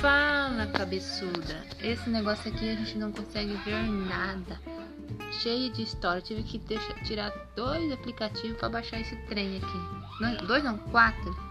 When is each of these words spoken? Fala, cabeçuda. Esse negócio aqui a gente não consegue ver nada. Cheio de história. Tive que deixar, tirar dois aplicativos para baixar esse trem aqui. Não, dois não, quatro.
Fala, 0.00 0.66
cabeçuda. 0.66 1.62
Esse 1.82 2.08
negócio 2.08 2.50
aqui 2.50 2.70
a 2.70 2.74
gente 2.74 2.96
não 2.96 3.12
consegue 3.12 3.54
ver 3.64 3.82
nada. 3.82 4.58
Cheio 5.42 5.70
de 5.72 5.82
história. 5.82 6.22
Tive 6.22 6.42
que 6.42 6.58
deixar, 6.58 6.94
tirar 7.04 7.30
dois 7.54 7.92
aplicativos 7.92 8.56
para 8.56 8.70
baixar 8.70 8.98
esse 8.98 9.14
trem 9.26 9.58
aqui. 9.58 10.22
Não, 10.22 10.46
dois 10.46 10.64
não, 10.64 10.78
quatro. 10.78 11.49